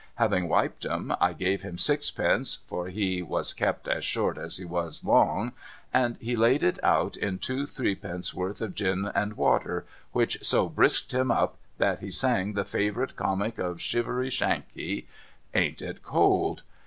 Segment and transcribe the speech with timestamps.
[0.15, 4.65] Having wiped 'em, I gave hun sixpence (for he was kept as short as he
[4.65, 5.51] was long),
[5.93, 11.11] and he laid it out in two threepenn'orths of gin and water, which so brisked
[11.13, 15.07] him up, that he sang the Favourite Comic of Shivery Shakey,
[15.53, 16.63] ain't it cold